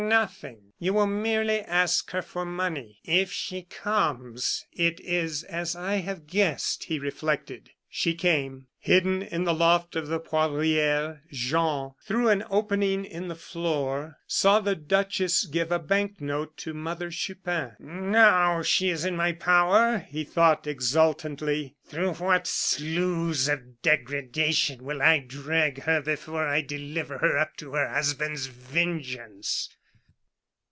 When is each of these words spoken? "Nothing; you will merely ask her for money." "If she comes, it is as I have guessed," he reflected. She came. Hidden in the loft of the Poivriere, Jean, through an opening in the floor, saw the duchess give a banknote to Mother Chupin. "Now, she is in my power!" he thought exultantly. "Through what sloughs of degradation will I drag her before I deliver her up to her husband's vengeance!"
"Nothing; 0.01 0.73
you 0.79 0.93
will 0.95 1.05
merely 1.05 1.59
ask 1.61 2.09
her 2.09 2.23
for 2.23 2.43
money." 2.43 2.99
"If 3.05 3.31
she 3.31 3.61
comes, 3.61 4.65
it 4.73 4.99
is 4.99 5.43
as 5.43 5.75
I 5.75 5.97
have 5.97 6.25
guessed," 6.25 6.85
he 6.85 6.97
reflected. 6.97 7.69
She 7.87 8.15
came. 8.15 8.65
Hidden 8.79 9.21
in 9.21 9.43
the 9.43 9.53
loft 9.53 9.95
of 9.95 10.07
the 10.07 10.19
Poivriere, 10.19 11.21
Jean, 11.31 11.91
through 12.03 12.29
an 12.29 12.43
opening 12.49 13.05
in 13.05 13.27
the 13.27 13.35
floor, 13.35 14.17
saw 14.25 14.59
the 14.59 14.75
duchess 14.75 15.45
give 15.45 15.71
a 15.71 15.77
banknote 15.77 16.57
to 16.57 16.73
Mother 16.73 17.11
Chupin. 17.11 17.75
"Now, 17.79 18.63
she 18.63 18.89
is 18.89 19.05
in 19.05 19.15
my 19.15 19.33
power!" 19.33 19.99
he 20.09 20.23
thought 20.23 20.65
exultantly. 20.65 21.75
"Through 21.85 22.13
what 22.15 22.47
sloughs 22.47 23.47
of 23.47 23.83
degradation 23.83 24.83
will 24.83 25.01
I 25.03 25.19
drag 25.19 25.83
her 25.83 26.01
before 26.01 26.47
I 26.47 26.61
deliver 26.61 27.19
her 27.19 27.37
up 27.37 27.55
to 27.57 27.73
her 27.75 27.87
husband's 27.87 28.47
vengeance!" 28.47 29.69